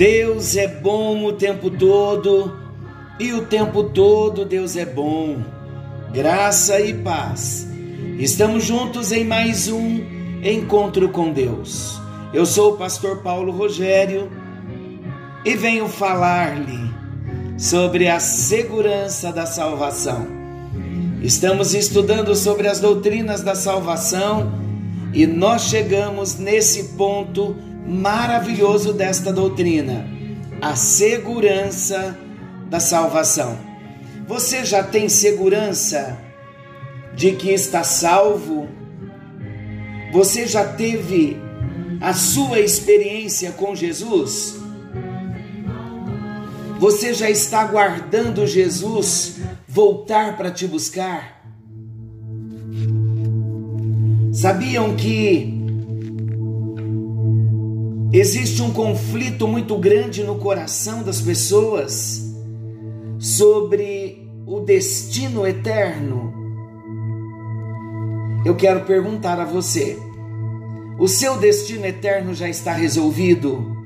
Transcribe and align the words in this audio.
Deus 0.00 0.56
é 0.56 0.66
bom 0.66 1.26
o 1.26 1.34
tempo 1.34 1.68
todo 1.68 2.56
e 3.18 3.34
o 3.34 3.44
tempo 3.44 3.84
todo 3.84 4.46
Deus 4.46 4.74
é 4.74 4.86
bom. 4.86 5.42
Graça 6.10 6.80
e 6.80 6.94
paz. 6.94 7.68
Estamos 8.18 8.64
juntos 8.64 9.12
em 9.12 9.24
mais 9.24 9.68
um 9.68 10.00
encontro 10.42 11.10
com 11.10 11.30
Deus. 11.30 12.00
Eu 12.32 12.46
sou 12.46 12.72
o 12.72 12.76
pastor 12.78 13.18
Paulo 13.18 13.52
Rogério 13.52 14.32
e 15.44 15.54
venho 15.54 15.86
falar-lhe 15.86 16.80
sobre 17.58 18.08
a 18.08 18.18
segurança 18.18 19.30
da 19.30 19.44
salvação. 19.44 20.26
Estamos 21.20 21.74
estudando 21.74 22.34
sobre 22.34 22.68
as 22.68 22.80
doutrinas 22.80 23.42
da 23.42 23.54
salvação 23.54 24.50
e 25.12 25.26
nós 25.26 25.64
chegamos 25.64 26.38
nesse 26.38 26.84
ponto 26.96 27.54
maravilhoso 27.90 28.92
desta 28.92 29.32
doutrina, 29.32 30.06
a 30.62 30.76
segurança 30.76 32.16
da 32.68 32.78
salvação. 32.78 33.58
Você 34.28 34.64
já 34.64 34.82
tem 34.82 35.08
segurança 35.08 36.16
de 37.16 37.32
que 37.32 37.50
está 37.50 37.82
salvo? 37.82 38.68
Você 40.12 40.46
já 40.46 40.64
teve 40.64 41.36
a 42.00 42.14
sua 42.14 42.60
experiência 42.60 43.50
com 43.50 43.74
Jesus? 43.74 44.56
Você 46.78 47.12
já 47.12 47.28
está 47.28 47.62
aguardando 47.62 48.46
Jesus 48.46 49.38
voltar 49.66 50.36
para 50.36 50.50
te 50.50 50.66
buscar? 50.66 51.42
Sabiam 54.32 54.94
que 54.94 55.59
Existe 58.12 58.60
um 58.60 58.72
conflito 58.72 59.46
muito 59.46 59.78
grande 59.78 60.24
no 60.24 60.34
coração 60.34 61.04
das 61.04 61.20
pessoas 61.20 62.20
sobre 63.20 64.28
o 64.44 64.58
destino 64.58 65.46
eterno. 65.46 66.34
Eu 68.44 68.56
quero 68.56 68.80
perguntar 68.80 69.38
a 69.38 69.44
você: 69.44 69.96
o 70.98 71.06
seu 71.06 71.38
destino 71.38 71.86
eterno 71.86 72.34
já 72.34 72.48
está 72.48 72.72
resolvido? 72.72 73.76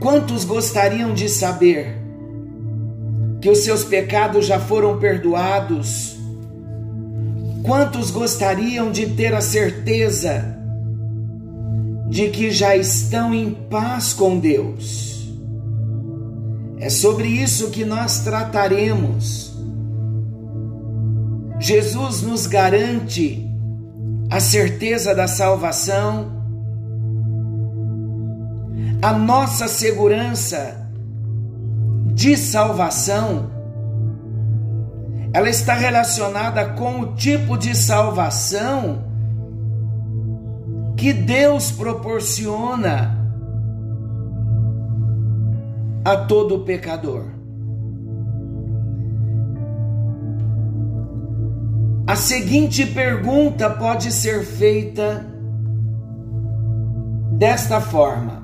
Quantos 0.00 0.44
gostariam 0.44 1.14
de 1.14 1.28
saber 1.28 1.98
que 3.40 3.48
os 3.48 3.58
seus 3.58 3.84
pecados 3.84 4.44
já 4.44 4.58
foram 4.58 4.98
perdoados? 4.98 6.18
Quantos 7.62 8.10
gostariam 8.10 8.90
de 8.90 9.06
ter 9.10 9.32
a 9.34 9.40
certeza 9.40 10.57
de 12.08 12.30
que 12.30 12.50
já 12.50 12.74
estão 12.74 13.34
em 13.34 13.52
paz 13.52 14.14
com 14.14 14.38
Deus. 14.38 15.28
É 16.78 16.88
sobre 16.88 17.28
isso 17.28 17.70
que 17.70 17.84
nós 17.84 18.20
trataremos. 18.20 19.52
Jesus 21.60 22.22
nos 22.22 22.46
garante 22.46 23.44
a 24.30 24.40
certeza 24.40 25.14
da 25.14 25.26
salvação, 25.26 26.38
a 29.02 29.12
nossa 29.12 29.68
segurança 29.68 30.88
de 32.14 32.36
salvação, 32.36 33.50
ela 35.32 35.48
está 35.48 35.74
relacionada 35.74 36.70
com 36.70 37.00
o 37.00 37.14
tipo 37.14 37.56
de 37.56 37.74
salvação 37.76 39.07
que 40.98 41.12
Deus 41.12 41.70
proporciona 41.70 43.16
a 46.04 46.16
todo 46.16 46.64
pecador. 46.64 47.26
A 52.04 52.16
seguinte 52.16 52.84
pergunta 52.84 53.70
pode 53.70 54.10
ser 54.10 54.44
feita 54.44 55.24
desta 57.32 57.80
forma: 57.80 58.42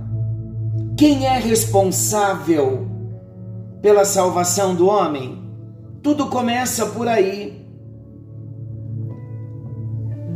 Quem 0.96 1.26
é 1.26 1.38
responsável 1.38 2.86
pela 3.82 4.04
salvação 4.04 4.76
do 4.76 4.86
homem? 4.86 5.42
Tudo 6.00 6.28
começa 6.28 6.86
por 6.86 7.08
aí. 7.08 7.63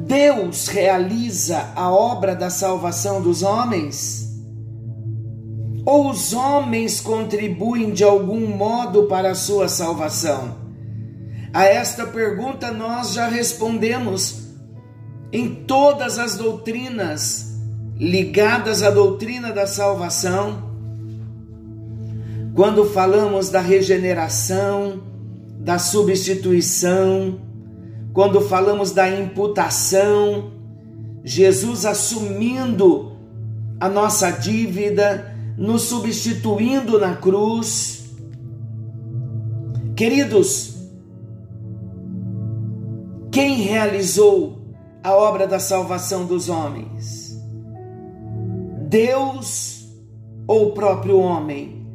Deus 0.08 0.68
realiza 0.68 1.70
a 1.76 1.90
obra 1.90 2.34
da 2.34 2.48
salvação 2.48 3.20
dos 3.20 3.42
homens? 3.42 4.26
Ou 5.84 6.08
os 6.10 6.32
homens 6.32 6.98
contribuem 6.98 7.90
de 7.92 8.02
algum 8.04 8.46
modo 8.46 9.04
para 9.04 9.32
a 9.32 9.34
sua 9.34 9.68
salvação? 9.68 10.56
A 11.52 11.66
esta 11.66 12.06
pergunta 12.06 12.72
nós 12.72 13.12
já 13.12 13.28
respondemos 13.28 14.48
em 15.30 15.54
todas 15.66 16.18
as 16.18 16.36
doutrinas 16.38 17.52
ligadas 17.98 18.82
à 18.82 18.90
doutrina 18.90 19.52
da 19.52 19.66
salvação. 19.66 20.70
Quando 22.54 22.86
falamos 22.86 23.50
da 23.50 23.60
regeneração, 23.60 25.02
da 25.60 25.78
substituição, 25.78 27.47
quando 28.18 28.40
falamos 28.40 28.90
da 28.90 29.08
imputação, 29.08 30.50
Jesus 31.22 31.86
assumindo 31.86 33.12
a 33.78 33.88
nossa 33.88 34.32
dívida, 34.32 35.36
nos 35.56 35.82
substituindo 35.82 36.98
na 36.98 37.14
cruz. 37.14 38.10
Queridos, 39.94 40.78
quem 43.30 43.58
realizou 43.58 44.58
a 45.00 45.14
obra 45.14 45.46
da 45.46 45.60
salvação 45.60 46.26
dos 46.26 46.48
homens? 46.48 47.40
Deus 48.88 49.86
ou 50.44 50.70
o 50.70 50.72
próprio 50.72 51.20
homem? 51.20 51.86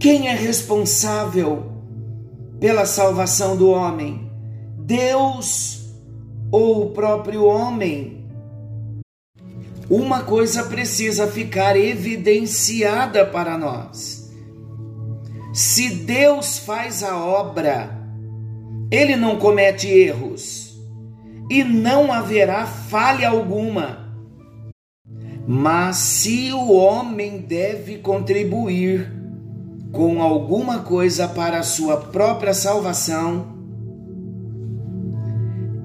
Quem 0.00 0.28
é 0.28 0.34
responsável 0.34 1.70
pela 2.58 2.86
salvação 2.86 3.54
do 3.54 3.68
homem? 3.68 4.27
Deus 4.88 5.82
ou 6.50 6.86
o 6.86 6.90
próprio 6.92 7.44
homem. 7.44 8.26
Uma 9.90 10.22
coisa 10.22 10.62
precisa 10.62 11.26
ficar 11.26 11.76
evidenciada 11.76 13.26
para 13.26 13.58
nós. 13.58 14.32
Se 15.52 15.90
Deus 15.90 16.56
faz 16.60 17.02
a 17.02 17.18
obra, 17.18 17.98
ele 18.90 19.14
não 19.14 19.38
comete 19.38 19.86
erros 19.88 20.74
e 21.50 21.62
não 21.62 22.10
haverá 22.10 22.64
falha 22.64 23.28
alguma. 23.28 24.08
Mas 25.46 25.98
se 25.98 26.50
o 26.50 26.72
homem 26.72 27.40
deve 27.42 27.98
contribuir 27.98 29.12
com 29.92 30.22
alguma 30.22 30.78
coisa 30.78 31.28
para 31.28 31.58
a 31.58 31.62
sua 31.62 31.98
própria 31.98 32.54
salvação, 32.54 33.57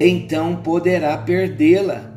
então 0.08 0.58
poderá 0.58 1.18
perdê-la 1.18 2.12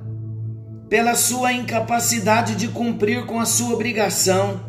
pela 0.89 1.15
sua 1.15 1.53
incapacidade 1.53 2.57
de 2.57 2.69
cumprir 2.69 3.27
com 3.27 3.41
a 3.41 3.47
sua 3.47 3.75
obrigação 3.75 4.61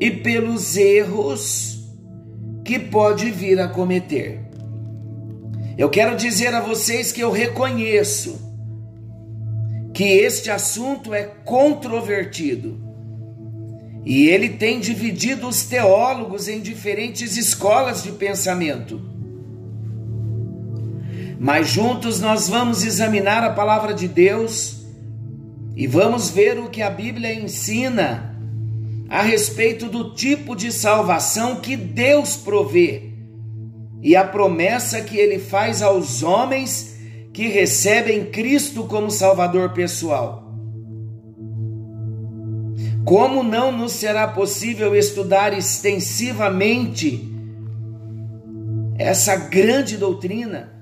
e 0.00 0.10
pelos 0.10 0.76
erros 0.76 1.80
que 2.64 2.78
pode 2.78 3.30
vir 3.30 3.60
a 3.60 3.68
cometer. 3.68 4.40
Eu 5.76 5.88
quero 5.88 6.16
dizer 6.16 6.54
a 6.54 6.60
vocês 6.60 7.12
que 7.12 7.20
eu 7.20 7.30
reconheço 7.30 8.40
que 9.92 10.04
este 10.04 10.50
assunto 10.50 11.12
é 11.12 11.24
controvertido 11.44 12.80
e 14.04 14.28
ele 14.28 14.48
tem 14.48 14.80
dividido 14.80 15.46
os 15.46 15.64
teólogos 15.64 16.48
em 16.48 16.60
diferentes 16.60 17.36
escolas 17.36 18.02
de 18.02 18.12
pensamento. 18.12 19.11
Mas 21.42 21.70
juntos 21.70 22.20
nós 22.20 22.48
vamos 22.48 22.84
examinar 22.84 23.42
a 23.42 23.50
palavra 23.50 23.92
de 23.92 24.06
Deus 24.06 24.86
e 25.74 25.88
vamos 25.88 26.30
ver 26.30 26.56
o 26.60 26.70
que 26.70 26.80
a 26.80 26.88
Bíblia 26.88 27.34
ensina 27.34 28.32
a 29.08 29.22
respeito 29.22 29.88
do 29.88 30.14
tipo 30.14 30.54
de 30.54 30.70
salvação 30.70 31.56
que 31.56 31.76
Deus 31.76 32.36
provê 32.36 33.10
e 34.00 34.14
a 34.14 34.22
promessa 34.22 35.00
que 35.00 35.16
ele 35.16 35.40
faz 35.40 35.82
aos 35.82 36.22
homens 36.22 36.96
que 37.32 37.48
recebem 37.48 38.26
Cristo 38.26 38.84
como 38.84 39.10
Salvador 39.10 39.70
pessoal. 39.70 40.48
Como 43.04 43.42
não 43.42 43.72
nos 43.72 43.90
será 43.90 44.28
possível 44.28 44.94
estudar 44.94 45.52
extensivamente 45.52 47.28
essa 48.96 49.34
grande 49.34 49.96
doutrina? 49.96 50.81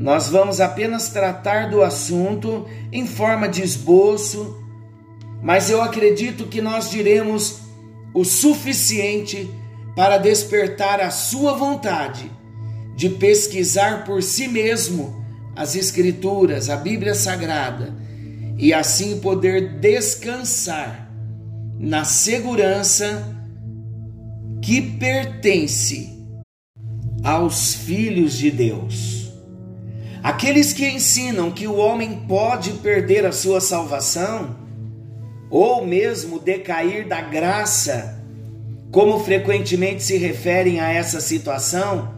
Nós 0.00 0.28
vamos 0.28 0.60
apenas 0.60 1.10
tratar 1.10 1.70
do 1.70 1.82
assunto 1.82 2.66
em 2.90 3.06
forma 3.06 3.48
de 3.48 3.62
esboço 3.62 4.60
mas 5.42 5.70
eu 5.70 5.80
acredito 5.80 6.46
que 6.46 6.60
nós 6.60 6.90
diremos 6.90 7.60
o 8.12 8.24
suficiente 8.24 9.48
para 9.96 10.18
despertar 10.18 11.00
a 11.00 11.10
sua 11.10 11.54
vontade 11.54 12.30
de 12.94 13.08
pesquisar 13.08 14.04
por 14.04 14.22
si 14.22 14.46
mesmo 14.46 15.24
as 15.56 15.74
Escrituras, 15.74 16.68
a 16.68 16.76
Bíblia 16.76 17.14
Sagrada, 17.14 17.94
e 18.58 18.74
assim 18.74 19.18
poder 19.20 19.78
descansar 19.80 21.10
na 21.78 22.04
segurança 22.04 23.36
que 24.62 24.82
pertence 24.82 26.10
aos 27.24 27.74
filhos 27.74 28.36
de 28.36 28.50
Deus. 28.50 29.19
Aqueles 30.22 30.72
que 30.74 30.86
ensinam 30.86 31.50
que 31.50 31.66
o 31.66 31.76
homem 31.76 32.24
pode 32.28 32.72
perder 32.74 33.24
a 33.24 33.32
sua 33.32 33.60
salvação, 33.60 34.54
ou 35.48 35.86
mesmo 35.86 36.38
decair 36.38 37.08
da 37.08 37.22
graça, 37.22 38.22
como 38.92 39.20
frequentemente 39.20 40.02
se 40.02 40.18
referem 40.18 40.78
a 40.78 40.92
essa 40.92 41.20
situação, 41.20 42.14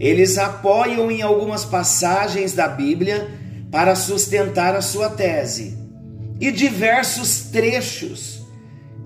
eles 0.00 0.38
apoiam 0.38 1.10
em 1.10 1.20
algumas 1.20 1.64
passagens 1.64 2.54
da 2.54 2.68
Bíblia 2.68 3.28
para 3.70 3.94
sustentar 3.94 4.74
a 4.74 4.80
sua 4.80 5.10
tese. 5.10 5.76
E 6.40 6.50
diversos 6.50 7.50
trechos 7.50 8.42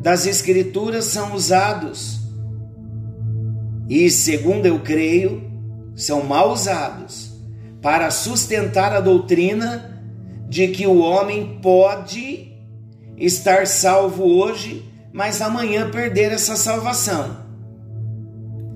das 0.01 0.27
Escrituras 0.27 1.07
são 1.07 1.35
usados. 1.35 2.21
E, 3.89 4.09
segundo 4.09 4.67
eu 4.67 4.81
creio, 4.81 5.43
são 5.97 6.23
mal 6.23 6.53
usados 6.53 7.30
para 7.83 8.11
sustentar 8.11 8.93
a 8.93 9.01
doutrina 9.01 10.03
de 10.49 10.69
que 10.69 10.87
o 10.87 10.99
homem 10.99 11.59
pode 11.63 12.53
estar 13.17 13.67
salvo 13.67 14.25
hoje, 14.25 14.85
mas 15.13 15.41
amanhã 15.41 15.91
perder 15.91 16.33
essa 16.33 16.57
salvação. 16.57 17.37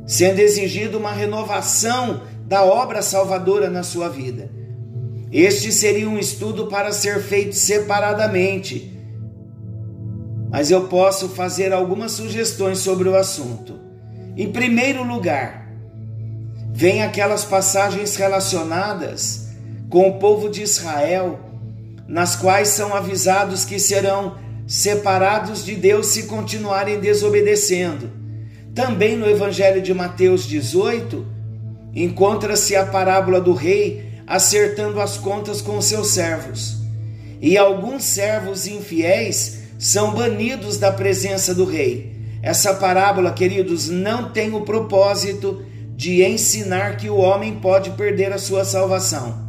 Sendo 0.06 0.38
exigido 0.38 0.98
uma 0.98 1.12
renovação 1.12 2.22
da 2.46 2.62
obra 2.62 3.02
salvadora 3.02 3.70
na 3.70 3.82
sua 3.82 4.08
vida. 4.08 4.50
Este 5.32 5.72
seria 5.72 6.08
um 6.08 6.18
estudo 6.18 6.66
para 6.66 6.92
ser 6.92 7.20
feito 7.20 7.56
separadamente, 7.56 8.92
mas 10.50 10.70
eu 10.70 10.86
posso 10.86 11.30
fazer 11.30 11.72
algumas 11.72 12.12
sugestões 12.12 12.78
sobre 12.78 13.08
o 13.08 13.16
assunto. 13.16 13.80
Em 14.36 14.52
primeiro 14.52 15.02
lugar, 15.02 15.63
vem 16.76 17.04
aquelas 17.04 17.44
passagens 17.44 18.16
relacionadas 18.16 19.46
com 19.88 20.08
o 20.08 20.18
povo 20.18 20.50
de 20.50 20.60
Israel 20.60 21.38
nas 22.08 22.34
quais 22.34 22.66
são 22.70 22.92
avisados 22.92 23.64
que 23.64 23.78
serão 23.78 24.36
separados 24.66 25.64
de 25.64 25.76
Deus 25.76 26.08
se 26.08 26.24
continuarem 26.24 26.98
desobedecendo. 26.98 28.10
Também 28.74 29.16
no 29.16 29.30
Evangelho 29.30 29.80
de 29.80 29.94
Mateus 29.94 30.48
18, 30.48 31.24
encontra-se 31.94 32.74
a 32.74 32.84
parábola 32.84 33.40
do 33.40 33.52
rei 33.52 34.10
acertando 34.26 35.00
as 35.00 35.16
contas 35.16 35.62
com 35.62 35.80
seus 35.80 36.08
servos. 36.08 36.78
E 37.40 37.56
alguns 37.56 38.02
servos 38.02 38.66
infiéis 38.66 39.60
são 39.78 40.12
banidos 40.12 40.76
da 40.76 40.90
presença 40.90 41.54
do 41.54 41.64
rei. 41.64 42.16
Essa 42.42 42.74
parábola, 42.74 43.30
queridos, 43.30 43.88
não 43.88 44.32
tem 44.32 44.52
o 44.52 44.62
propósito 44.62 45.62
de 45.94 46.24
ensinar 46.24 46.96
que 46.96 47.08
o 47.08 47.16
homem 47.16 47.56
pode 47.60 47.90
perder 47.92 48.32
a 48.32 48.38
sua 48.38 48.64
salvação 48.64 49.44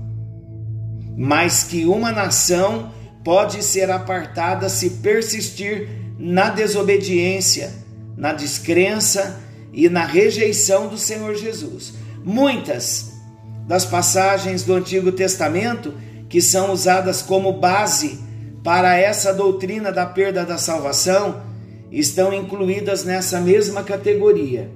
mas 1.16 1.64
que 1.64 1.86
uma 1.86 2.12
nação 2.12 2.92
pode 3.24 3.64
ser 3.64 3.90
apartada 3.90 4.68
se 4.70 4.90
persistir 4.90 5.88
na 6.20 6.50
desobediência, 6.50 7.72
na 8.18 8.34
descrença 8.34 9.40
e 9.74 9.90
na 9.90 10.06
rejeição 10.06 10.88
do 10.88 10.98
Senhor 10.98 11.36
Jesus. 11.36 11.94
Muitas 12.24 13.14
das 13.68 13.86
passagens 13.86 14.64
do 14.64 14.74
Antigo 14.74 15.12
Testamento 15.12 15.94
que 16.30 16.42
são 16.42 16.72
usadas 16.72 17.22
como 17.22 17.54
base 17.54 18.20
para 18.64 18.98
essa 18.98 19.34
doutrina 19.34 19.92
da 19.92 20.06
perda 20.06 20.46
da 20.46 20.58
salvação 20.58 21.42
estão 21.92 22.34
incluídas 22.34 23.04
nessa 23.04 23.40
mesma 23.40 23.84
categoria. 23.84 24.70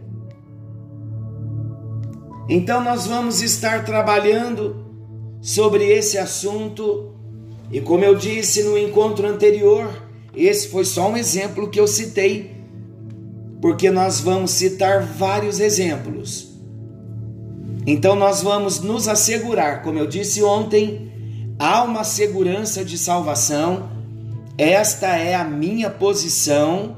Então, 2.50 2.84
nós 2.84 3.06
vamos 3.06 3.42
estar 3.42 3.86
trabalhando 3.86 4.90
sobre 5.42 5.86
esse 5.86 6.18
assunto. 6.18 7.14
E 7.72 7.80
como 7.80 8.04
eu 8.04 8.16
disse 8.16 8.64
no 8.64 8.78
encontro 8.78 9.28
anterior, 9.28 9.88
esse 10.36 10.68
foi 10.70 10.86
só 10.86 11.10
um 11.10 11.18
exemplo 11.18 11.70
que 11.70 11.80
eu 11.80 11.88
citei, 11.88 12.52
porque 13.62 13.92
nós 13.92 14.20
vamos 14.20 14.52
citar 14.52 15.04
vários 15.04 15.60
exemplos. 15.60 16.50
Então 17.86 18.16
nós 18.16 18.42
vamos 18.42 18.82
nos 18.82 19.08
assegurar, 19.08 19.82
como 19.82 20.00
eu 20.00 20.08
disse 20.08 20.44
ontem, 20.44 21.12
há 21.58 21.84
uma 21.84 22.04
segurança 22.04 22.84
de 22.84 22.98
salvação. 22.98 23.90
Esta 24.58 25.16
é 25.16 25.36
a 25.36 25.44
minha 25.44 25.90
posição. 25.90 26.98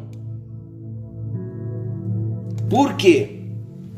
Por 2.70 2.96
quê? 2.96 3.41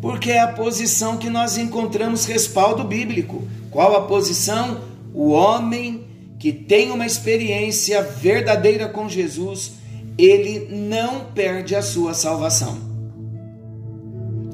Porque 0.04 0.32
é 0.32 0.42
a 0.42 0.50
posição 0.50 1.16
que 1.16 1.30
nós 1.30 1.58
encontramos 1.58 2.26
respaldo 2.26 2.84
bíblico. 2.84 3.48
Qual 3.72 3.96
a 3.96 4.02
posição? 4.02 4.82
O 5.14 5.30
homem 5.30 6.04
que 6.38 6.52
tem 6.52 6.92
uma 6.92 7.06
experiência 7.06 8.04
verdadeira 8.04 8.90
com 8.90 9.08
Jesus, 9.08 9.76
ele 10.18 10.68
não 10.70 11.22
perde 11.34 11.74
a 11.74 11.82
sua 11.82 12.14
salvação. 12.14 12.78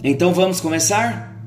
Então 0.04 0.36
vamos 0.36 0.62
começar? 0.62 1.44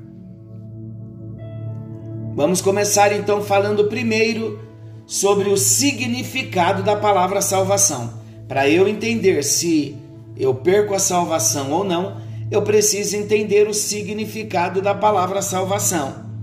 Vamos 2.35 2.61
começar 2.61 3.13
então 3.13 3.41
falando 3.41 3.85
primeiro 3.85 4.59
sobre 5.07 5.49
o 5.49 5.57
significado 5.57 6.83
da 6.83 6.97
palavra 6.97 7.41
salvação. 7.41 8.15
Para 8.49 8.69
eu 8.69 8.89
entender 8.89 9.45
se 9.45 9.97
eu 10.37 10.53
perco 10.53 10.93
a 10.93 10.99
salvação 10.99 11.71
ou 11.71 11.85
não, 11.85 12.32
eu 12.51 12.63
preciso 12.63 13.17
entender 13.17 13.69
o 13.69 13.75
significado 13.75 14.83
da 14.83 14.95
palavra 14.95 15.41
salvação. 15.43 16.43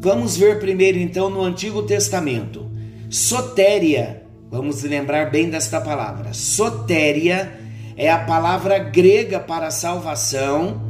Vamos 0.00 0.36
ver 0.36 0.60
primeiro 0.60 0.98
então 0.98 1.28
no 1.28 1.42
Antigo 1.42 1.82
Testamento. 1.82 2.70
Sotéria, 3.10 4.22
vamos 4.50 4.82
lembrar 4.82 5.30
bem 5.30 5.50
desta 5.50 5.80
palavra. 5.80 6.32
Sotéria 6.32 7.52
é 7.96 8.10
a 8.10 8.18
palavra 8.18 8.78
grega 8.78 9.40
para 9.40 9.70
salvação 9.70 10.80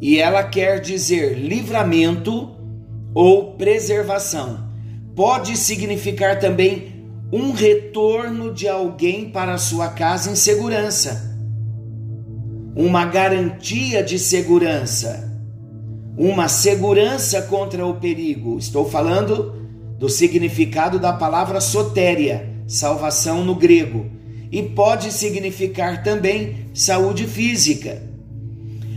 e 0.00 0.18
ela 0.18 0.44
quer 0.44 0.80
dizer 0.80 1.38
livramento 1.38 2.54
ou 3.14 3.54
preservação. 3.54 4.68
Pode 5.14 5.56
significar 5.56 6.38
também 6.38 7.06
um 7.32 7.52
retorno 7.52 8.52
de 8.52 8.68
alguém 8.68 9.30
para 9.30 9.56
sua 9.56 9.88
casa 9.88 10.30
em 10.30 10.36
segurança, 10.36 11.35
uma 12.76 13.06
garantia 13.06 14.02
de 14.02 14.18
segurança 14.18 15.26
uma 16.16 16.48
segurança 16.48 17.42
contra 17.42 17.86
o 17.86 17.94
perigo. 17.94 18.58
Estou 18.58 18.88
falando 18.88 19.54
do 19.98 20.08
significado 20.08 20.98
da 20.98 21.12
palavra 21.12 21.60
sotéria, 21.60 22.48
salvação 22.66 23.44
no 23.44 23.54
grego, 23.54 24.06
e 24.50 24.62
pode 24.62 25.12
significar 25.12 26.02
também 26.02 26.68
saúde 26.72 27.26
física. 27.26 28.02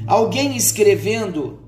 Alguém 0.07 0.55
escrevendo 0.55 1.59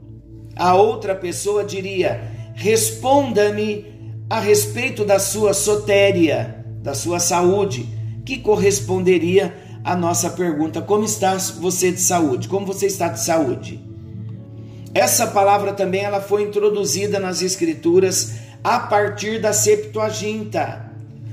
a 0.56 0.76
outra 0.76 1.14
pessoa 1.14 1.64
diria: 1.64 2.22
Responda-me 2.54 3.86
a 4.30 4.40
respeito 4.40 5.04
da 5.04 5.20
sua 5.20 5.54
sotéria, 5.54 6.64
da 6.82 6.94
sua 6.94 7.20
saúde, 7.20 7.88
que 8.26 8.38
corresponderia 8.38 9.54
à 9.84 9.96
nossa 9.96 10.30
pergunta: 10.30 10.82
Como 10.82 11.04
está 11.04 11.36
você 11.36 11.92
de 11.92 12.02
saúde? 12.02 12.48
Como 12.48 12.66
você 12.66 12.86
está 12.86 13.08
de 13.08 13.24
saúde? 13.24 13.80
Essa 14.94 15.28
palavra 15.28 15.74
também 15.74 16.02
ela 16.04 16.20
foi 16.20 16.44
introduzida 16.44 17.20
nas 17.20 17.42
escrituras 17.42 18.34
a 18.64 18.80
partir 18.80 19.40
da 19.40 19.54
Septuaginta. 19.54 20.92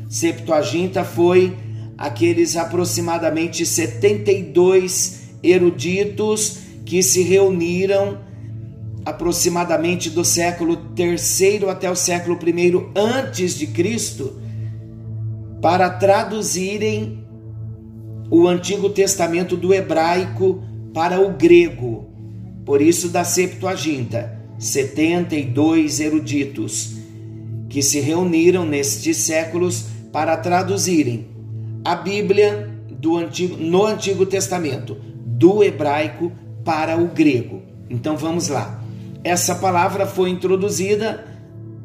Septuaginta 0.09 1.05
foi 1.05 1.57
aqueles 1.97 2.57
aproximadamente 2.57 3.67
72 3.67 5.19
eruditos 5.43 6.59
que 6.87 7.03
se 7.03 7.23
reuniram 7.23 8.19
aproximadamente 9.05 10.09
do 10.11 10.25
século 10.25 10.77
terceiro 10.95 11.69
até 11.69 11.91
o 11.91 11.97
século 11.97 12.37
primeiro 12.37 12.93
antes 12.95 13.55
de 13.55 13.67
Cristo 13.67 14.41
para 15.61 15.91
traduzirem 15.91 17.27
o 18.31 18.47
Antigo 18.47 18.91
Testamento 18.91 19.57
do 19.57 19.73
hebraico 19.73 20.63
para 20.93 21.21
o 21.21 21.31
grego. 21.33 22.07
Por 22.65 22.83
isso, 22.83 23.09
da 23.09 23.25
Septuaginta, 23.25 24.39
72 24.59 26.01
eruditos 26.01 26.97
que 27.69 27.83
se 27.83 28.01
reuniram 28.01 28.65
nestes 28.65 29.19
séculos 29.19 29.87
para 30.13 30.37
traduzirem 30.37 31.29
a 31.85 31.95
Bíblia 31.95 32.71
do 32.91 33.17
Antigo, 33.17 33.57
no 33.57 33.87
Antigo 33.87 34.27
Testamento, 34.27 34.97
do 35.25 35.63
hebraico 35.63 36.33
para 36.65 36.97
o 36.97 37.09
grego. 37.09 37.63
Então 37.89 38.17
vamos 38.17 38.49
lá. 38.49 38.83
Essa 39.23 39.55
palavra 39.55 40.07
foi 40.07 40.31
introduzida 40.31 41.25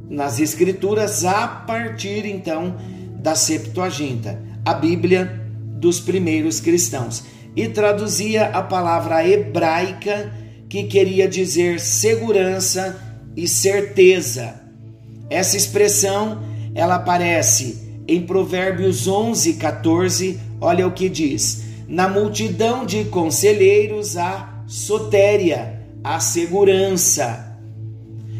nas 0.10 0.40
Escrituras 0.40 1.24
a 1.26 1.48
partir 1.48 2.26
então 2.26 2.76
da 3.20 3.36
Septuaginta, 3.36 4.42
a 4.66 4.74
Bíblia 4.74 5.43
dos 5.84 6.00
primeiros 6.00 6.62
cristãos, 6.62 7.26
e 7.54 7.68
traduzia 7.68 8.46
a 8.46 8.62
palavra 8.62 9.28
hebraica 9.28 10.34
que 10.70 10.86
queria 10.86 11.28
dizer 11.28 11.78
segurança 11.82 12.98
e 13.36 13.46
certeza. 13.50 14.62
Essa 15.30 15.58
expressão 15.58 16.42
ela 16.74 16.96
aparece 16.96 18.02
em 18.08 18.22
Provérbios 18.22 19.10
11, 19.10 19.56
14. 19.56 20.40
Olha 20.62 20.88
o 20.88 20.92
que 20.94 21.10
diz: 21.10 21.66
Na 21.86 22.08
multidão 22.08 22.86
de 22.86 23.04
conselheiros 23.04 24.16
há 24.16 24.64
sotéria, 24.66 25.82
a 26.02 26.22
segurança. 26.22 27.58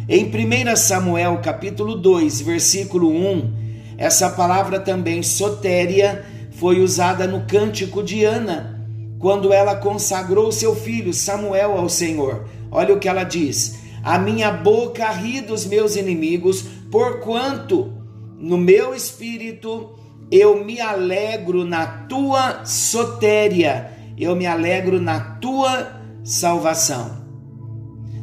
Em 0.08 0.26
1 0.26 0.76
Samuel 0.78 1.40
capítulo 1.44 1.96
2, 1.96 2.40
versículo 2.42 3.10
1, 3.10 3.54
essa 3.98 4.30
palavra 4.30 4.80
também 4.80 5.22
sotéria 5.22 6.26
foi 6.64 6.80
usada 6.80 7.28
no 7.28 7.42
cântico 7.42 8.02
de 8.02 8.24
Ana, 8.24 8.80
quando 9.20 9.52
ela 9.52 9.76
consagrou 9.76 10.50
seu 10.50 10.74
filho 10.74 11.14
Samuel 11.14 11.78
ao 11.78 11.90
Senhor. 11.90 12.48
Olha 12.72 12.96
o 12.96 13.00
que 13.00 13.10
ela 13.10 13.26
diz: 13.26 13.80
A 14.02 14.18
minha 14.18 14.50
boca 14.50 15.12
ri 15.12 15.42
dos 15.42 15.66
meus 15.66 15.98
inimigos, 15.98 16.64
porquanto 16.90 17.94
no 18.40 18.58
meu 18.58 18.96
espírito 18.96 19.90
eu 20.32 20.64
me 20.64 20.80
alegro 20.80 21.66
na 21.66 21.86
tua 21.86 22.64
sotéria, 22.64 23.92
eu 24.18 24.34
me 24.34 24.46
alegro 24.46 25.02
na 25.02 25.20
tua 25.20 26.00
salvação. 26.24 27.28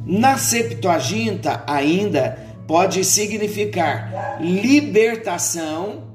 Na 0.06 0.38
Septuaginta, 0.38 1.62
ainda 1.66 2.38
pode 2.66 3.04
significar 3.04 4.40
libertação 4.40 6.08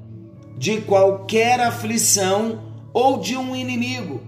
de 0.56 0.80
qualquer 0.80 1.60
aflição 1.60 2.60
ou 2.92 3.18
de 3.18 3.36
um 3.36 3.54
inimigo. 3.54 4.20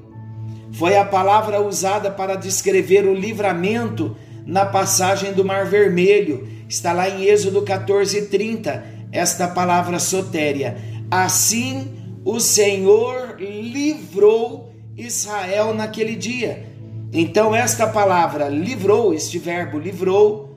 Foi 0.72 0.96
a 0.96 1.04
palavra 1.04 1.60
usada 1.60 2.10
para 2.10 2.36
descrever 2.36 3.06
o 3.06 3.14
livramento 3.14 4.16
na 4.46 4.66
passagem 4.66 5.32
do 5.32 5.44
Mar 5.44 5.66
Vermelho. 5.66 6.46
Está 6.68 6.92
lá 6.92 7.08
em 7.08 7.24
Êxodo 7.24 7.62
14:30, 7.62 8.84
esta 9.10 9.48
palavra 9.48 9.98
sotéria. 9.98 10.76
Assim 11.10 11.88
o 12.24 12.38
Senhor 12.40 13.36
livrou 13.38 14.72
Israel 14.96 15.72
naquele 15.72 16.14
dia. 16.14 16.66
Então, 17.12 17.54
esta 17.54 17.86
palavra 17.86 18.48
livrou, 18.48 19.14
este 19.14 19.38
verbo 19.38 19.78
livrou, 19.78 20.54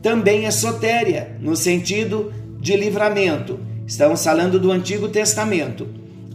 também 0.00 0.46
é 0.46 0.50
sotéria, 0.50 1.36
no 1.38 1.54
sentido 1.54 2.32
de 2.58 2.74
livramento. 2.76 3.60
Estamos 3.90 4.22
falando 4.22 4.60
do 4.60 4.70
Antigo 4.70 5.08
Testamento. 5.08 5.88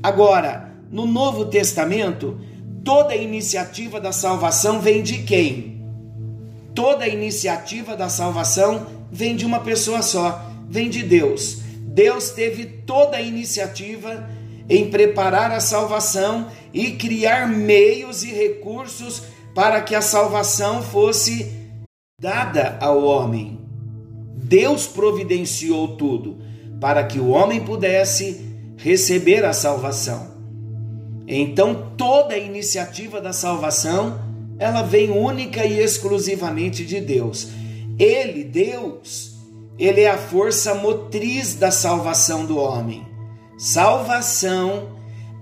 Agora, 0.04 0.74
no 0.92 1.06
Novo 1.06 1.46
Testamento, 1.46 2.38
toda 2.84 3.16
iniciativa 3.16 3.98
da 3.98 4.12
salvação 4.12 4.82
vem 4.82 5.02
de 5.02 5.20
quem? 5.20 5.82
Toda 6.76 7.08
iniciativa 7.08 7.96
da 7.96 8.10
salvação 8.10 8.86
vem 9.10 9.38
de 9.38 9.46
uma 9.46 9.62
pessoa 9.62 10.02
só, 10.02 10.52
vem 10.68 10.90
de 10.90 11.02
Deus. 11.02 11.62
Deus 11.80 12.32
teve 12.32 12.66
toda 12.66 13.16
a 13.16 13.22
iniciativa 13.22 14.30
em 14.68 14.90
preparar 14.90 15.50
a 15.52 15.62
salvação 15.62 16.48
e 16.74 16.92
criar 16.92 17.48
meios 17.48 18.22
e 18.22 18.34
recursos 18.34 19.24
para 19.56 19.80
que 19.80 19.96
a 19.96 20.02
salvação 20.02 20.84
fosse 20.84 21.54
dada 22.22 22.78
ao 22.82 23.02
homem. 23.06 23.62
Deus 24.44 24.86
providenciou 24.86 25.96
tudo 25.96 26.44
para 26.80 27.04
que 27.04 27.20
o 27.20 27.30
homem 27.30 27.62
pudesse 27.62 28.46
receber 28.78 29.46
a 29.46 29.54
salvação. 29.54 30.36
Então, 31.28 31.92
toda 31.98 32.36
a 32.36 32.38
iniciativa 32.38 33.20
da 33.20 33.34
salvação, 33.34 34.20
ela 34.60 34.84
vem 34.84 35.10
única 35.10 35.66
e 35.66 35.80
exclusivamente 35.80 36.86
de 36.86 37.02
Deus. 37.02 37.48
Ele, 37.98 38.44
Deus, 38.44 39.36
ele 39.80 40.02
é 40.02 40.10
a 40.10 40.18
força 40.18 40.76
motriz 40.76 41.56
da 41.56 41.72
salvação 41.72 42.46
do 42.46 42.58
homem. 42.58 43.06
Salvação 43.58 44.90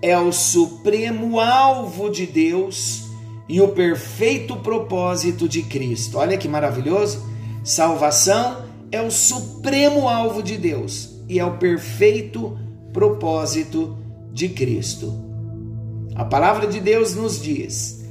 é 0.01 0.17
o 0.17 0.31
supremo 0.31 1.39
alvo 1.39 2.09
de 2.09 2.25
Deus 2.25 3.03
e 3.49 3.59
o 3.59 3.69
perfeito 3.69 4.55
propósito 4.57 5.49
de 5.49 5.63
Cristo. 5.63 6.17
Olha 6.17 6.37
que 6.37 6.47
maravilhoso! 6.47 7.25
Salvação 7.63 8.63
é 8.91 9.01
o 9.01 9.09
supremo 9.09 10.07
alvo 10.07 10.43
de 10.43 10.57
Deus 10.57 11.12
e 11.27 11.39
é 11.39 11.45
o 11.45 11.57
perfeito 11.57 12.57
propósito 12.91 13.97
de 14.31 14.49
Cristo. 14.49 15.13
A 16.15 16.23
palavra 16.23 16.67
de 16.67 16.79
Deus 16.79 17.15
nos 17.15 17.41
diz: 17.41 18.05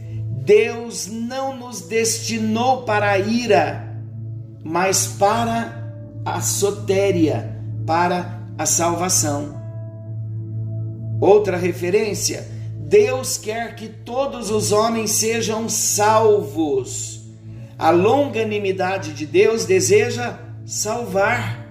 Deus 0.45 1.07
não 1.07 1.57
nos 1.57 1.83
destinou 1.83 2.83
para 2.83 3.11
a 3.11 3.19
ira, 3.19 3.97
mas 4.64 5.07
para 5.07 5.95
a 6.25 6.40
sotéria, 6.40 7.57
para 7.87 8.40
a 8.59 8.66
salvação. 8.66 9.61
Outra 11.21 11.57
referência: 11.57 12.49
Deus 12.76 13.38
quer 13.38 13.76
que 13.76 13.88
todos 13.88 14.50
os 14.50 14.73
homens 14.73 15.12
sejam 15.12 15.69
salvos. 15.69 17.23
A 17.78 17.90
longanimidade 17.90 19.12
de 19.12 19.26
Deus 19.26 19.64
deseja 19.64 20.38
salvar, 20.64 21.62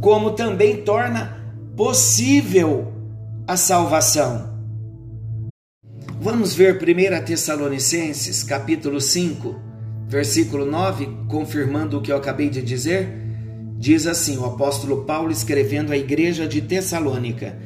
como 0.00 0.32
também 0.32 0.78
torna 0.82 1.38
possível 1.76 2.92
a 3.46 3.56
salvação. 3.56 4.48
Vamos 6.20 6.54
ver 6.54 6.76
1 6.76 7.24
Tessalonicenses, 7.24 8.42
capítulo 8.42 9.00
5, 9.00 9.54
versículo 10.08 10.66
9, 10.66 11.08
confirmando 11.28 11.98
o 11.98 12.02
que 12.02 12.10
eu 12.10 12.16
acabei 12.16 12.48
de 12.48 12.60
dizer. 12.60 13.08
Diz 13.76 14.06
assim 14.06 14.36
o 14.36 14.44
apóstolo 14.44 15.04
Paulo 15.04 15.30
escrevendo 15.30 15.92
à 15.92 15.96
igreja 15.96 16.46
de 16.46 16.60
Tessalônica: 16.60 17.56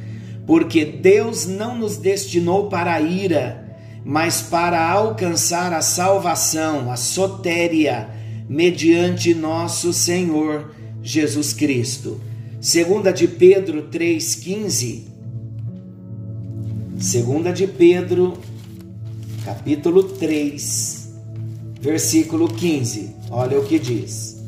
porque 0.47 0.85
Deus 0.85 1.47
não 1.47 1.79
nos 1.79 1.97
destinou 1.97 2.69
para 2.69 2.95
a 2.95 3.01
ira, 3.01 3.77
mas 4.05 4.43
para 4.43 4.87
alcançar 4.91 5.73
a 5.73 5.81
salvação, 5.81 6.91
a 6.91 6.97
sotéria, 6.97 8.09
mediante 8.49 9.33
nosso 9.33 9.93
Senhor 9.93 10.82
Jesus 11.03 11.53
Cristo. 11.53 12.21
Segunda 12.61 13.13
de 13.13 13.27
Pedro 13.27 13.89
3:15. 13.91 15.05
Segunda 16.99 17.53
de 17.53 17.67
Pedro, 17.67 18.39
capítulo 19.45 20.05
3, 20.05 21.09
versículo 21.81 22.49
15. 22.49 23.11
Olha 23.31 23.59
o 23.59 23.65
que 23.65 23.79
diz. 23.79 24.41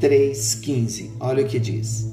3:15. 0.00 1.10
Olha 1.18 1.44
o 1.44 1.48
que 1.48 1.58
diz. 1.58 2.06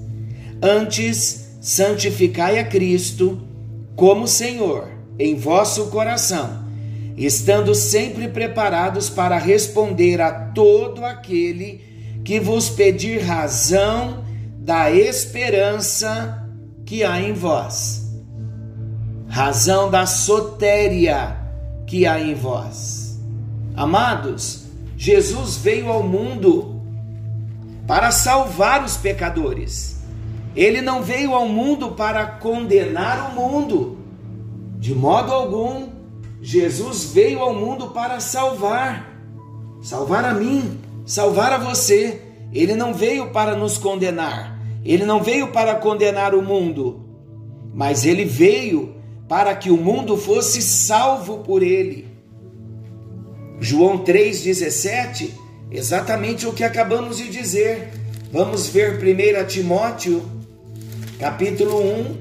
Antes, 0.61 1.49
santificai 1.61 2.57
a 2.57 2.63
Cristo 2.65 3.39
como 3.95 4.27
Senhor 4.27 4.89
em 5.19 5.35
vosso 5.35 5.87
coração, 5.87 6.62
estando 7.17 7.75
sempre 7.75 8.27
preparados 8.27 9.10
para 9.10 9.38
responder 9.38 10.22
a 10.22 10.32
todo 10.32 11.05
aquele 11.05 11.82
que 12.24 12.39
vos 12.39 12.70
pedir 12.70 13.20
razão 13.20 14.24
da 14.58 14.89
esperança 14.91 16.48
que 16.86 17.03
há 17.03 17.22
em 17.22 17.34
vós. 17.34 18.03
Razão 19.27 19.89
da 19.89 20.05
sotéria 20.05 21.38
que 21.86 22.05
há 22.05 22.20
em 22.20 22.34
vós. 22.34 23.20
Amados, 23.75 24.65
Jesus 24.96 25.58
veio 25.58 25.89
ao 25.89 26.03
mundo 26.03 26.82
para 27.88 28.12
salvar 28.12 28.84
os 28.84 28.96
pecadores. 28.96 30.01
Ele 30.55 30.82
não 30.82 31.01
veio 31.01 31.34
ao 31.34 31.48
mundo 31.48 31.91
para 31.91 32.25
condenar 32.25 33.32
o 33.32 33.36
mundo. 33.36 33.98
De 34.77 34.93
modo 34.93 35.32
algum, 35.32 35.89
Jesus 36.43 37.05
veio 37.05 37.39
ao 37.39 37.55
mundo 37.55 37.88
para 37.88 38.19
salvar. 38.19 39.12
Salvar 39.81 40.23
a 40.23 40.33
mim, 40.35 40.79
salvar 41.05 41.53
a 41.53 41.57
você. 41.57 42.21
Ele 42.53 42.75
não 42.75 42.93
veio 42.93 43.31
para 43.31 43.55
nos 43.55 43.79
condenar. 43.79 44.59
Ele 44.85 45.05
não 45.05 45.23
veio 45.23 45.47
para 45.47 45.73
condenar 45.75 46.35
o 46.35 46.41
mundo. 46.43 47.03
Mas 47.73 48.05
ele 48.05 48.25
veio 48.25 48.93
para 49.27 49.55
que 49.55 49.71
o 49.71 49.77
mundo 49.77 50.17
fosse 50.17 50.62
salvo 50.62 51.39
por 51.39 51.63
ele. 51.63 52.07
João 53.59 54.03
3,17, 54.03 55.31
exatamente 55.71 56.45
o 56.45 56.53
que 56.53 56.63
acabamos 56.63 57.17
de 57.17 57.29
dizer 57.29 57.89
Vamos 58.33 58.67
ver 58.67 58.97
1 58.97 59.45
Timóteo, 59.45 60.23
capítulo 61.19 61.79
1. 61.79 62.17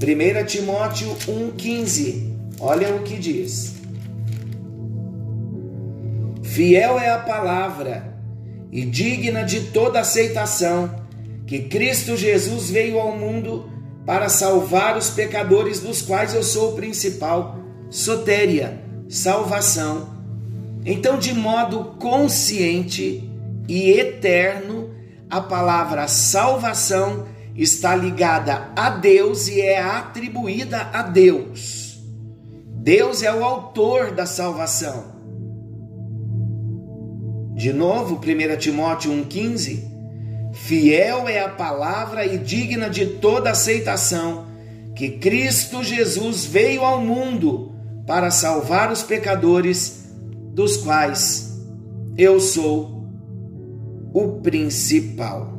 1 0.00 0.46
Timóteo 0.46 1.14
1,15. 1.28 2.27
Olha 2.60 2.94
o 2.94 3.02
que 3.02 3.16
diz. 3.16 3.76
Fiel 6.42 6.98
é 6.98 7.10
a 7.10 7.18
palavra 7.18 8.18
e 8.72 8.84
digna 8.84 9.44
de 9.44 9.60
toda 9.66 10.00
aceitação 10.00 11.06
que 11.46 11.60
Cristo 11.60 12.16
Jesus 12.16 12.70
veio 12.70 12.98
ao 12.98 13.16
mundo 13.16 13.70
para 14.04 14.28
salvar 14.28 14.96
os 14.96 15.10
pecadores, 15.10 15.80
dos 15.80 16.02
quais 16.02 16.34
eu 16.34 16.42
sou 16.42 16.72
o 16.72 16.76
principal. 16.76 17.58
Sotéria, 17.90 18.82
salvação. 19.08 20.08
Então, 20.84 21.18
de 21.18 21.32
modo 21.32 21.96
consciente 21.98 23.30
e 23.68 23.90
eterno, 23.90 24.90
a 25.30 25.40
palavra 25.40 26.08
salvação 26.08 27.26
está 27.54 27.94
ligada 27.94 28.70
a 28.74 28.90
Deus 28.90 29.48
e 29.48 29.60
é 29.60 29.80
atribuída 29.80 30.90
a 30.92 31.02
Deus. 31.02 31.87
Deus 32.88 33.22
é 33.22 33.30
o 33.30 33.44
autor 33.44 34.12
da 34.12 34.24
salvação. 34.24 35.12
De 37.54 37.70
novo, 37.70 38.14
1 38.14 38.56
Timóteo 38.56 39.12
1,15 39.12 40.54
Fiel 40.54 41.28
é 41.28 41.40
a 41.40 41.50
palavra 41.50 42.24
e 42.24 42.38
digna 42.38 42.88
de 42.88 43.04
toda 43.04 43.50
aceitação 43.50 44.46
que 44.96 45.18
Cristo 45.18 45.84
Jesus 45.84 46.46
veio 46.46 46.82
ao 46.82 47.02
mundo 47.02 47.74
para 48.06 48.30
salvar 48.30 48.90
os 48.90 49.02
pecadores, 49.02 50.10
dos 50.54 50.78
quais 50.78 51.60
eu 52.16 52.40
sou 52.40 53.04
o 54.14 54.40
principal. 54.40 55.52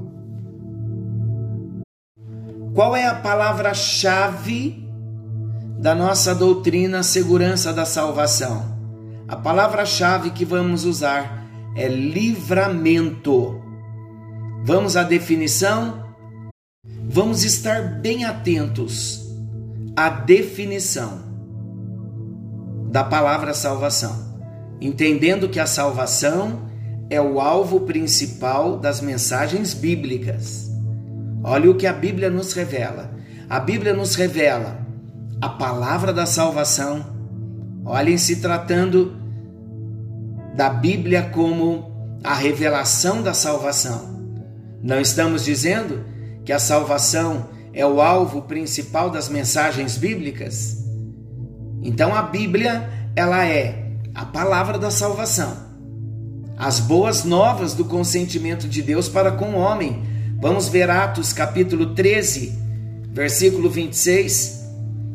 Qual 2.73 2.95
é 2.95 3.05
a 3.05 3.13
palavra-chave 3.13 4.88
da 5.79 5.95
nossa 5.95 6.35
doutrina 6.35 7.01
segurança 7.03 7.71
da 7.71 7.85
salvação? 7.85 8.77
A 9.29 9.35
palavra-chave 9.37 10.31
que 10.31 10.43
vamos 10.43 10.83
usar 10.83 11.47
é 11.73 11.87
livramento. 11.87 13.61
Vamos 14.61 14.97
à 14.97 15.03
definição? 15.03 16.03
Vamos 17.07 17.45
estar 17.45 18.01
bem 18.01 18.25
atentos 18.25 19.25
à 19.95 20.09
definição 20.09 21.29
da 22.91 23.03
palavra 23.03 23.53
salvação, 23.53 24.37
entendendo 24.81 25.47
que 25.47 25.61
a 25.61 25.65
salvação 25.65 26.67
é 27.09 27.21
o 27.21 27.39
alvo 27.39 27.81
principal 27.81 28.77
das 28.77 28.99
mensagens 28.99 29.73
bíblicas. 29.73 30.69
Olha 31.41 31.71
o 31.71 31.75
que 31.75 31.87
a 31.87 31.93
Bíblia 31.93 32.29
nos 32.29 32.51
revela. 32.51 33.11
A 33.49 33.61
Bíblia 33.61 33.93
nos 33.93 34.15
revela 34.15 34.88
a 35.41 35.49
palavra 35.49 36.11
da 36.11 36.25
salvação. 36.25 37.05
Olhem, 37.85 38.17
se 38.17 38.37
tratando 38.37 39.13
da 40.55 40.69
Bíblia 40.69 41.23
como 41.23 42.19
a 42.23 42.33
revelação 42.33 43.21
da 43.21 43.33
salvação. 43.33 44.19
Não 44.83 44.99
estamos 44.99 45.45
dizendo 45.45 46.03
que 46.43 46.51
a 46.51 46.59
salvação 46.59 47.49
é 47.73 47.85
o 47.85 48.01
alvo 48.01 48.41
principal 48.41 49.09
das 49.09 49.29
mensagens 49.29 49.97
bíblicas? 49.97 50.83
Então 51.81 52.13
a 52.13 52.21
Bíblia, 52.21 52.89
ela 53.15 53.45
é 53.45 53.93
a 54.13 54.25
palavra 54.25 54.77
da 54.77 54.91
salvação. 54.91 55.69
As 56.57 56.81
boas 56.81 57.23
novas 57.23 57.73
do 57.73 57.85
consentimento 57.85 58.67
de 58.67 58.81
Deus 58.81 59.07
para 59.07 59.31
com 59.31 59.51
o 59.51 59.59
homem. 59.59 60.03
Vamos 60.41 60.67
ver 60.67 60.89
Atos 60.89 61.31
capítulo 61.31 61.93
13, 61.95 62.53
versículo 63.13 63.69
26. 63.69 64.58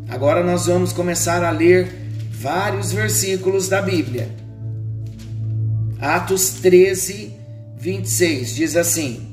Agora 0.09 0.45
nós 0.45 0.67
vamos 0.67 0.93
começar 0.93 1.43
a 1.43 1.51
ler 1.51 1.88
vários 2.31 2.93
versículos 2.93 3.69
da 3.69 3.81
Bíblia. 3.81 4.29
Atos 6.01 6.51
13, 6.61 7.35
26 7.79 8.55
diz 8.55 8.77
assim: 8.77 9.27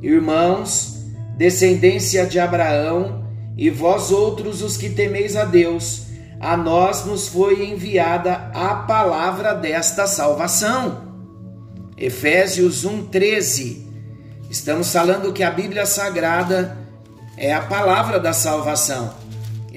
Irmãos, 0.00 1.04
descendência 1.36 2.24
de 2.24 2.38
Abraão, 2.38 3.26
e 3.56 3.70
vós 3.70 4.12
outros 4.12 4.62
os 4.62 4.76
que 4.76 4.88
temeis 4.88 5.34
a 5.34 5.44
Deus, 5.44 6.06
a 6.38 6.56
nós 6.56 7.04
nos 7.04 7.26
foi 7.26 7.68
enviada 7.68 8.50
a 8.54 8.76
palavra 8.86 9.52
desta 9.54 10.06
salvação. 10.06 11.08
Efésios 11.96 12.84
1:13. 12.84 13.84
Estamos 14.48 14.92
falando 14.92 15.32
que 15.32 15.42
a 15.42 15.50
Bíblia 15.50 15.84
Sagrada 15.84 16.78
é 17.36 17.52
a 17.52 17.60
palavra 17.60 18.20
da 18.20 18.32
salvação. 18.32 19.12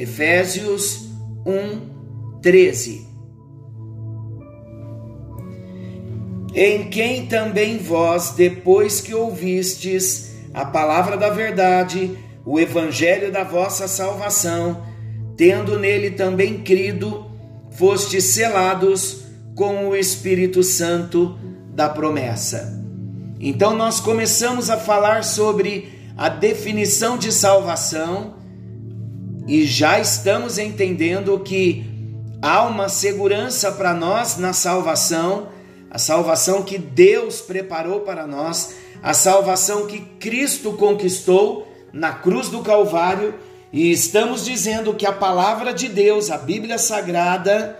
Efésios 0.01 1.09
1:13. 1.45 3.11
em 6.53 6.89
quem 6.89 7.27
também 7.27 7.77
vós, 7.77 8.31
depois 8.31 8.99
que 8.99 9.13
ouvistes 9.13 10.31
a 10.53 10.65
palavra 10.65 11.15
da 11.15 11.29
verdade, 11.29 12.17
o 12.45 12.59
evangelho 12.59 13.31
da 13.31 13.43
vossa 13.43 13.87
salvação, 13.87 14.83
tendo 15.37 15.79
nele 15.79 16.11
também 16.11 16.61
crido, 16.61 17.25
fostes 17.71 18.25
selados 18.25 19.23
com 19.55 19.87
o 19.87 19.95
Espírito 19.95 20.61
Santo 20.61 21.37
da 21.73 21.87
promessa. 21.87 22.83
Então 23.39 23.73
nós 23.73 24.01
começamos 24.01 24.69
a 24.69 24.77
falar 24.77 25.23
sobre 25.23 25.87
a 26.17 26.27
definição 26.27 27.17
de 27.17 27.31
salvação 27.31 28.40
e 29.47 29.65
já 29.65 29.99
estamos 29.99 30.57
entendendo 30.57 31.39
que 31.39 31.83
há 32.41 32.63
uma 32.63 32.89
segurança 32.89 33.71
para 33.71 33.93
nós 33.93 34.37
na 34.37 34.53
salvação 34.53 35.47
a 35.91 35.99
salvação 35.99 36.63
que 36.63 36.77
Deus 36.77 37.41
preparou 37.41 37.99
para 37.99 38.25
nós, 38.25 38.75
a 39.03 39.13
salvação 39.13 39.87
que 39.87 39.99
Cristo 39.99 40.71
conquistou 40.73 41.67
na 41.91 42.13
cruz 42.13 42.47
do 42.47 42.61
Calvário, 42.61 43.35
e 43.73 43.91
estamos 43.91 44.45
dizendo 44.45 44.93
que 44.93 45.05
a 45.05 45.11
palavra 45.11 45.73
de 45.73 45.89
Deus, 45.89 46.31
a 46.31 46.37
Bíblia 46.37 46.77
Sagrada, 46.77 47.77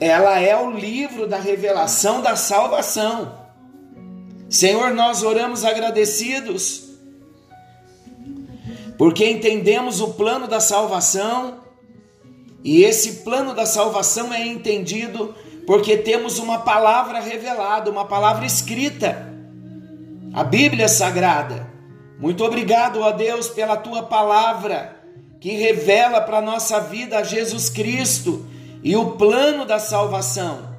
ela 0.00 0.40
é 0.40 0.56
o 0.56 0.70
livro 0.70 1.26
da 1.26 1.38
revelação 1.38 2.22
da 2.22 2.36
salvação. 2.36 3.44
Senhor, 4.48 4.94
nós 4.94 5.22
oramos 5.22 5.62
agradecidos, 5.62 6.93
porque 8.96 9.28
entendemos 9.28 10.00
o 10.00 10.14
plano 10.14 10.46
da 10.46 10.60
salvação, 10.60 11.60
e 12.62 12.82
esse 12.82 13.24
plano 13.24 13.54
da 13.54 13.66
salvação 13.66 14.32
é 14.32 14.46
entendido 14.46 15.34
porque 15.66 15.96
temos 15.96 16.38
uma 16.38 16.60
palavra 16.60 17.20
revelada, 17.20 17.90
uma 17.90 18.04
palavra 18.04 18.46
escrita, 18.46 19.32
a 20.32 20.44
Bíblia 20.44 20.88
Sagrada. 20.88 21.72
Muito 22.18 22.44
obrigado, 22.44 23.00
ó 23.00 23.10
Deus, 23.10 23.48
pela 23.48 23.76
tua 23.76 24.04
palavra 24.04 24.96
que 25.40 25.50
revela 25.50 26.20
para 26.20 26.38
a 26.38 26.42
nossa 26.42 26.80
vida 26.80 27.22
Jesus 27.22 27.68
Cristo 27.68 28.46
e 28.82 28.96
o 28.96 29.12
plano 29.12 29.66
da 29.66 29.78
salvação. 29.78 30.74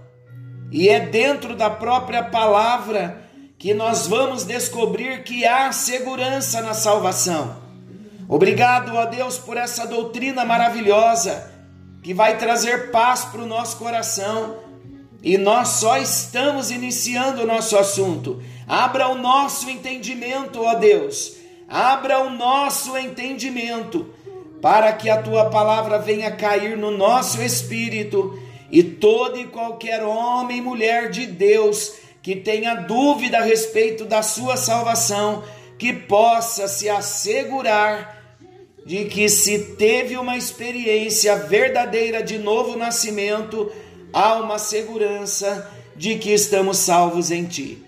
E 0.72 0.90
é 0.90 1.00
dentro 1.00 1.56
da 1.56 1.70
própria 1.70 2.24
palavra 2.24 3.22
que 3.58 3.74
nós 3.74 4.08
vamos 4.08 4.44
descobrir 4.44 5.24
que 5.24 5.46
há 5.46 5.72
segurança 5.72 6.62
na 6.62 6.74
salvação. 6.74 7.65
Obrigado, 8.28 8.96
ó 8.96 9.06
Deus, 9.06 9.38
por 9.38 9.56
essa 9.56 9.86
doutrina 9.86 10.44
maravilhosa 10.44 11.52
que 12.04 12.14
vai 12.14 12.38
trazer 12.38 12.92
paz 12.92 13.26
para 13.26 13.42
o 13.42 13.48
nosso 13.48 13.78
coração 13.78 14.58
e 15.22 15.38
nós 15.38 15.70
só 15.70 15.98
estamos 15.98 16.70
iniciando 16.70 17.42
o 17.42 17.48
nosso 17.48 17.78
assunto. 17.78 18.42
Abra 18.68 19.08
o 19.08 19.16
nosso 19.16 19.70
entendimento, 19.70 20.62
ó 20.62 20.76
Deus. 20.76 21.34
Abra 21.68 22.20
o 22.20 22.30
nosso 22.30 22.96
entendimento 22.98 24.14
para 24.62 24.94
que 24.94 25.10
a 25.10 25.22
tua 25.22 25.50
palavra 25.50 26.00
venha 26.00 26.32
cair 26.32 26.78
no 26.78 26.92
nosso 26.92 27.42
espírito 27.42 28.40
e 28.72 28.84
todo 28.84 29.40
e 29.40 29.46
qualquer 29.46 30.04
homem 30.04 30.58
e 30.58 30.62
mulher 30.62 31.10
de 31.10 31.26
Deus 31.26 31.94
que 32.22 32.36
tenha 32.36 32.74
dúvida 32.74 33.38
a 33.38 33.44
respeito 33.44 34.06
da 34.06 34.24
sua 34.24 34.58
salvação, 34.58 35.44
que 35.78 35.94
possa 35.94 36.68
se 36.68 36.90
assegurar 36.90 38.24
de 38.86 39.06
que 39.06 39.28
se 39.28 39.60
teve 39.78 40.16
uma 40.16 40.38
experiência 40.38 41.36
verdadeira 41.36 42.22
de 42.22 42.38
novo 42.38 42.78
nascimento, 42.78 43.72
há 44.14 44.36
uma 44.36 44.60
segurança 44.60 45.70
de 45.96 46.16
que 46.16 46.32
estamos 46.32 46.78
salvos 46.78 47.32
em 47.32 47.46
Ti. 47.46 47.84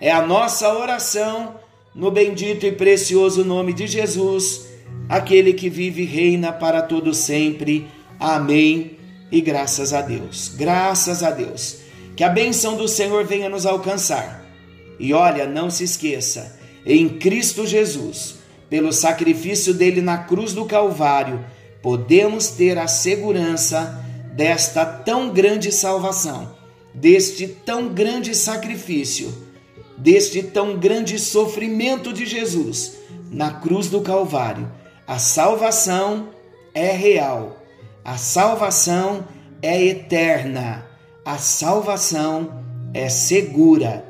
É 0.00 0.10
a 0.10 0.26
nossa 0.26 0.74
oração 0.74 1.54
no 1.94 2.10
bendito 2.10 2.66
e 2.66 2.72
precioso 2.72 3.44
nome 3.44 3.72
de 3.72 3.86
Jesus, 3.86 4.66
aquele 5.08 5.52
que 5.52 5.68
vive 5.68 6.02
e 6.02 6.06
reina 6.06 6.52
para 6.52 6.82
todo 6.82 7.14
sempre. 7.14 7.86
Amém. 8.18 8.98
E 9.30 9.40
graças 9.40 9.92
a 9.92 10.02
Deus. 10.02 10.48
Graças 10.56 11.22
a 11.22 11.30
Deus. 11.30 11.78
Que 12.16 12.24
a 12.24 12.28
benção 12.28 12.76
do 12.76 12.88
Senhor 12.88 13.24
venha 13.24 13.48
nos 13.48 13.66
alcançar. 13.66 14.44
E 14.98 15.14
olha, 15.14 15.46
não 15.46 15.70
se 15.70 15.84
esqueça, 15.84 16.58
em 16.84 17.08
Cristo 17.08 17.66
Jesus, 17.66 18.36
pelo 18.68 18.92
sacrifício 18.92 19.74
dele 19.74 20.00
na 20.00 20.18
cruz 20.18 20.52
do 20.52 20.64
Calvário, 20.64 21.44
podemos 21.82 22.48
ter 22.48 22.78
a 22.78 22.86
segurança 22.86 24.04
desta 24.34 24.84
tão 24.84 25.30
grande 25.30 25.72
salvação, 25.72 26.54
deste 26.94 27.46
tão 27.46 27.88
grande 27.88 28.34
sacrifício, 28.34 29.32
deste 29.96 30.42
tão 30.42 30.78
grande 30.78 31.18
sofrimento 31.18 32.12
de 32.12 32.24
Jesus 32.24 32.96
na 33.30 33.52
cruz 33.52 33.88
do 33.88 34.00
Calvário. 34.00 34.70
A 35.06 35.18
salvação 35.18 36.28
é 36.74 36.90
real, 36.92 37.62
a 38.04 38.16
salvação 38.16 39.26
é 39.62 39.84
eterna, 39.84 40.86
a 41.24 41.36
salvação 41.36 42.62
é 42.94 43.08
segura. 43.08 44.04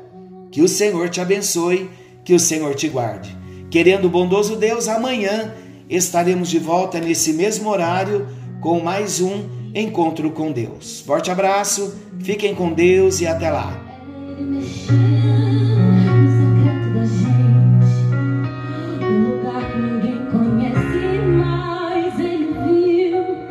Que 0.51 0.61
o 0.61 0.67
Senhor 0.67 1.09
te 1.09 1.21
abençoe, 1.21 1.89
que 2.23 2.33
o 2.33 2.39
Senhor 2.39 2.75
te 2.75 2.87
guarde. 2.87 3.37
Querendo 3.69 4.05
o 4.05 4.09
bondoso 4.09 4.55
Deus, 4.55 4.87
amanhã 4.87 5.53
estaremos 5.89 6.49
de 6.49 6.59
volta 6.59 6.99
nesse 6.99 7.33
mesmo 7.33 7.69
horário 7.69 8.27
com 8.59 8.79
mais 8.79 9.21
um 9.21 9.43
encontro 9.73 10.31
com 10.31 10.51
Deus. 10.51 11.01
Forte 11.01 11.31
abraço, 11.31 11.95
fiquem 12.19 12.53
com 12.53 12.71
Deus 12.71 13.21
e 13.21 13.27
até 13.27 13.49
lá. 13.49 13.79